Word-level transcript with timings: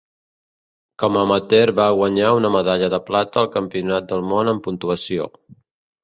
Com 1.01 1.17
amateur 1.23 1.71
va 1.79 1.85
guanyar 1.99 2.31
una 2.37 2.49
medalla 2.55 2.89
de 2.93 2.99
plata 3.09 3.39
al 3.41 3.49
Campionat 3.57 4.07
del 4.13 4.25
món 4.31 4.49
en 4.55 4.63
Puntuació. 4.69 5.29